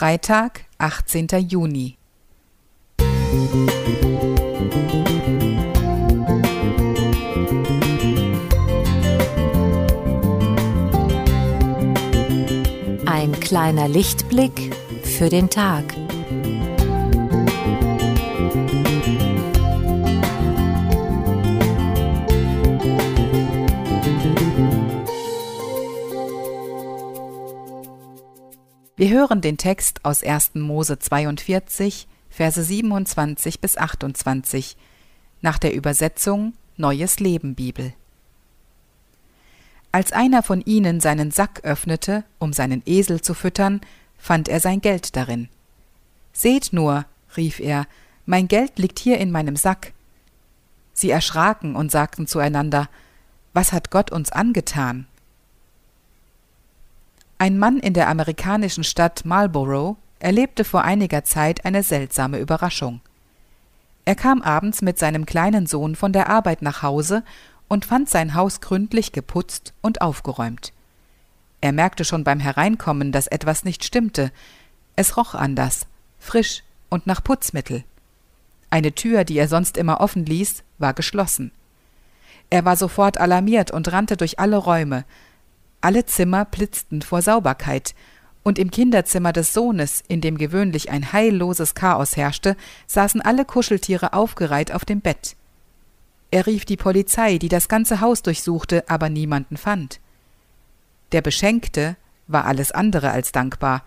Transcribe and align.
Freitag, 0.00 0.62
18. 0.78 1.26
Juni. 1.46 1.98
Ein 13.04 13.38
kleiner 13.40 13.88
Lichtblick 13.88 14.74
für 15.02 15.28
den 15.28 15.50
Tag. 15.50 15.84
Wir 29.00 29.08
hören 29.08 29.40
den 29.40 29.56
Text 29.56 30.04
aus 30.04 30.22
1. 30.22 30.56
Mose 30.56 30.98
42, 30.98 32.06
Verse 32.28 32.62
27 32.62 33.58
bis 33.58 33.78
28 33.78 34.76
nach 35.40 35.56
der 35.56 35.72
Übersetzung 35.72 36.52
Neues 36.76 37.18
Leben 37.18 37.54
Bibel. 37.54 37.94
Als 39.90 40.12
einer 40.12 40.42
von 40.42 40.60
ihnen 40.60 41.00
seinen 41.00 41.30
Sack 41.30 41.60
öffnete, 41.62 42.24
um 42.38 42.52
seinen 42.52 42.82
Esel 42.84 43.22
zu 43.22 43.32
füttern, 43.32 43.80
fand 44.18 44.50
er 44.50 44.60
sein 44.60 44.82
Geld 44.82 45.16
darin. 45.16 45.48
Seht 46.34 46.74
nur, 46.74 47.06
rief 47.38 47.58
er, 47.58 47.86
mein 48.26 48.48
Geld 48.48 48.78
liegt 48.78 48.98
hier 48.98 49.16
in 49.16 49.30
meinem 49.30 49.56
Sack. 49.56 49.94
Sie 50.92 51.08
erschraken 51.08 51.74
und 51.74 51.90
sagten 51.90 52.26
zueinander, 52.26 52.90
Was 53.54 53.72
hat 53.72 53.90
Gott 53.90 54.12
uns 54.12 54.30
angetan? 54.30 55.06
Ein 57.40 57.58
Mann 57.58 57.78
in 57.78 57.94
der 57.94 58.08
amerikanischen 58.08 58.84
Stadt 58.84 59.24
Marlborough 59.24 59.96
erlebte 60.18 60.62
vor 60.62 60.82
einiger 60.82 61.24
Zeit 61.24 61.64
eine 61.64 61.82
seltsame 61.82 62.38
Überraschung. 62.38 63.00
Er 64.04 64.14
kam 64.14 64.42
abends 64.42 64.82
mit 64.82 64.98
seinem 64.98 65.24
kleinen 65.24 65.64
Sohn 65.64 65.96
von 65.96 66.12
der 66.12 66.28
Arbeit 66.28 66.60
nach 66.60 66.82
Hause 66.82 67.24
und 67.66 67.86
fand 67.86 68.10
sein 68.10 68.34
Haus 68.34 68.60
gründlich 68.60 69.12
geputzt 69.12 69.72
und 69.80 70.02
aufgeräumt. 70.02 70.74
Er 71.62 71.72
merkte 71.72 72.04
schon 72.04 72.24
beim 72.24 72.40
Hereinkommen, 72.40 73.10
dass 73.10 73.26
etwas 73.26 73.64
nicht 73.64 73.86
stimmte. 73.86 74.32
Es 74.94 75.16
roch 75.16 75.34
anders, 75.34 75.86
frisch 76.18 76.62
und 76.90 77.06
nach 77.06 77.24
Putzmittel. 77.24 77.84
Eine 78.68 78.92
Tür, 78.92 79.24
die 79.24 79.38
er 79.38 79.48
sonst 79.48 79.78
immer 79.78 80.02
offen 80.02 80.26
ließ, 80.26 80.62
war 80.76 80.92
geschlossen. 80.92 81.52
Er 82.50 82.66
war 82.66 82.76
sofort 82.76 83.16
alarmiert 83.16 83.70
und 83.70 83.90
rannte 83.90 84.18
durch 84.18 84.38
alle 84.38 84.58
Räume, 84.58 85.06
alle 85.80 86.04
Zimmer 86.06 86.44
blitzten 86.44 87.02
vor 87.02 87.22
Sauberkeit, 87.22 87.94
und 88.42 88.58
im 88.58 88.70
Kinderzimmer 88.70 89.32
des 89.32 89.52
Sohnes, 89.52 90.02
in 90.08 90.20
dem 90.20 90.38
gewöhnlich 90.38 90.90
ein 90.90 91.12
heilloses 91.12 91.74
Chaos 91.74 92.16
herrschte, 92.16 92.56
saßen 92.86 93.20
alle 93.20 93.44
Kuscheltiere 93.44 94.14
aufgereiht 94.14 94.72
auf 94.72 94.84
dem 94.84 95.00
Bett. 95.00 95.36
Er 96.30 96.46
rief 96.46 96.64
die 96.64 96.76
Polizei, 96.76 97.38
die 97.38 97.48
das 97.48 97.68
ganze 97.68 98.00
Haus 98.00 98.22
durchsuchte, 98.22 98.88
aber 98.88 99.08
niemanden 99.08 99.56
fand. 99.56 100.00
Der 101.12 101.22
Beschenkte 101.22 101.96
war 102.28 102.44
alles 102.44 102.72
andere 102.72 103.10
als 103.10 103.32
dankbar. 103.32 103.84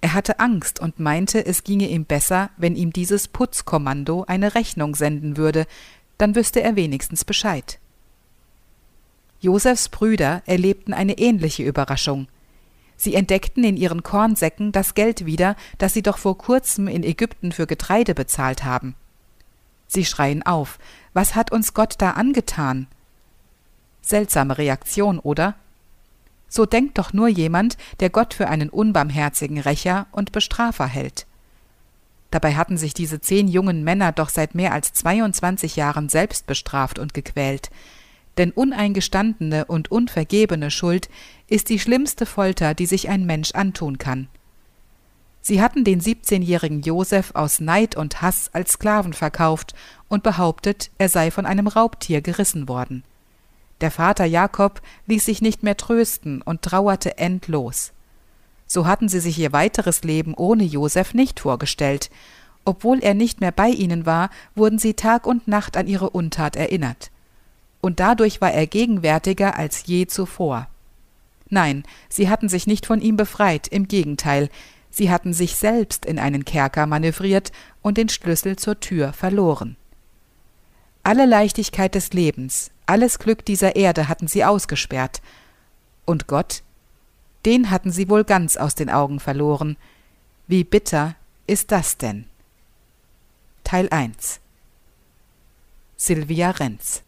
Er 0.00 0.14
hatte 0.14 0.38
Angst 0.38 0.80
und 0.80 1.00
meinte, 1.00 1.44
es 1.44 1.64
ginge 1.64 1.88
ihm 1.88 2.04
besser, 2.04 2.50
wenn 2.56 2.76
ihm 2.76 2.92
dieses 2.92 3.28
Putzkommando 3.28 4.24
eine 4.26 4.54
Rechnung 4.54 4.94
senden 4.94 5.36
würde, 5.36 5.66
dann 6.18 6.34
wüsste 6.34 6.62
er 6.62 6.76
wenigstens 6.76 7.24
Bescheid. 7.24 7.78
Josefs 9.42 9.88
Brüder 9.88 10.40
erlebten 10.46 10.94
eine 10.94 11.18
ähnliche 11.18 11.64
Überraschung. 11.64 12.28
Sie 12.96 13.16
entdeckten 13.16 13.64
in 13.64 13.76
ihren 13.76 14.04
Kornsäcken 14.04 14.70
das 14.70 14.94
Geld 14.94 15.26
wieder, 15.26 15.56
das 15.78 15.92
sie 15.94 16.02
doch 16.02 16.16
vor 16.16 16.38
kurzem 16.38 16.86
in 16.86 17.02
Ägypten 17.02 17.50
für 17.50 17.66
Getreide 17.66 18.14
bezahlt 18.14 18.62
haben. 18.62 18.94
Sie 19.88 20.04
schreien 20.04 20.44
auf, 20.44 20.78
was 21.12 21.34
hat 21.34 21.50
uns 21.50 21.74
Gott 21.74 21.96
da 21.98 22.12
angetan? 22.12 22.86
Seltsame 24.00 24.58
Reaktion, 24.58 25.18
oder? 25.18 25.56
So 26.48 26.64
denkt 26.64 26.98
doch 26.98 27.12
nur 27.12 27.26
jemand, 27.26 27.76
der 27.98 28.10
Gott 28.10 28.34
für 28.34 28.48
einen 28.48 28.68
unbarmherzigen 28.68 29.58
Rächer 29.58 30.06
und 30.12 30.30
Bestrafer 30.30 30.86
hält. 30.86 31.26
Dabei 32.30 32.54
hatten 32.54 32.76
sich 32.78 32.94
diese 32.94 33.20
zehn 33.20 33.48
jungen 33.48 33.82
Männer 33.82 34.12
doch 34.12 34.28
seit 34.28 34.54
mehr 34.54 34.72
als 34.72 34.92
22 34.92 35.74
Jahren 35.74 36.08
selbst 36.08 36.46
bestraft 36.46 37.00
und 37.00 37.12
gequält 37.12 37.70
denn 38.38 38.50
uneingestandene 38.50 39.66
und 39.66 39.90
unvergebene 39.90 40.70
Schuld 40.70 41.08
ist 41.48 41.68
die 41.68 41.78
schlimmste 41.78 42.26
Folter, 42.26 42.74
die 42.74 42.86
sich 42.86 43.08
ein 43.08 43.26
Mensch 43.26 43.52
antun 43.52 43.98
kann. 43.98 44.28
Sie 45.40 45.60
hatten 45.60 45.84
den 45.84 46.00
siebzehnjährigen 46.00 46.82
Josef 46.82 47.32
aus 47.34 47.60
Neid 47.60 47.96
und 47.96 48.22
Hass 48.22 48.48
als 48.52 48.72
Sklaven 48.72 49.12
verkauft 49.12 49.74
und 50.08 50.22
behauptet, 50.22 50.90
er 50.98 51.08
sei 51.08 51.30
von 51.30 51.46
einem 51.46 51.66
Raubtier 51.66 52.20
gerissen 52.20 52.68
worden. 52.68 53.02
Der 53.80 53.90
Vater 53.90 54.24
Jakob 54.24 54.80
ließ 55.08 55.24
sich 55.24 55.42
nicht 55.42 55.64
mehr 55.64 55.76
trösten 55.76 56.42
und 56.42 56.62
trauerte 56.62 57.18
endlos. 57.18 57.92
So 58.68 58.86
hatten 58.86 59.08
sie 59.08 59.18
sich 59.18 59.36
ihr 59.38 59.52
weiteres 59.52 60.04
Leben 60.04 60.34
ohne 60.34 60.62
Josef 60.62 61.12
nicht 61.12 61.40
vorgestellt. 61.40 62.08
Obwohl 62.64 63.00
er 63.00 63.14
nicht 63.14 63.40
mehr 63.40 63.50
bei 63.50 63.68
ihnen 63.68 64.06
war, 64.06 64.30
wurden 64.54 64.78
sie 64.78 64.94
Tag 64.94 65.26
und 65.26 65.48
Nacht 65.48 65.76
an 65.76 65.88
ihre 65.88 66.10
Untat 66.10 66.54
erinnert 66.54 67.10
und 67.82 68.00
dadurch 68.00 68.40
war 68.40 68.52
er 68.52 68.66
gegenwärtiger 68.66 69.58
als 69.58 69.84
je 69.84 70.06
zuvor. 70.06 70.68
Nein, 71.50 71.82
sie 72.08 72.30
hatten 72.30 72.48
sich 72.48 72.66
nicht 72.66 72.86
von 72.86 73.02
ihm 73.02 73.16
befreit, 73.16 73.68
im 73.68 73.88
Gegenteil, 73.88 74.48
sie 74.88 75.10
hatten 75.10 75.34
sich 75.34 75.56
selbst 75.56 76.06
in 76.06 76.18
einen 76.18 76.46
Kerker 76.46 76.86
manövriert 76.86 77.52
und 77.82 77.98
den 77.98 78.08
Schlüssel 78.08 78.56
zur 78.56 78.80
Tür 78.80 79.12
verloren. 79.12 79.76
Alle 81.02 81.26
Leichtigkeit 81.26 81.94
des 81.94 82.12
Lebens, 82.12 82.70
alles 82.86 83.18
Glück 83.18 83.44
dieser 83.44 83.74
Erde 83.74 84.08
hatten 84.08 84.28
sie 84.28 84.44
ausgesperrt. 84.44 85.20
Und 86.04 86.28
Gott? 86.28 86.62
Den 87.44 87.70
hatten 87.70 87.90
sie 87.90 88.08
wohl 88.08 88.22
ganz 88.22 88.56
aus 88.56 88.76
den 88.76 88.88
Augen 88.88 89.18
verloren. 89.18 89.76
Wie 90.46 90.62
bitter 90.62 91.16
ist 91.48 91.72
das 91.72 91.98
denn? 91.98 92.26
Teil 93.64 93.88
1 93.90 94.40
Silvia 95.96 96.52
Renz 96.52 97.02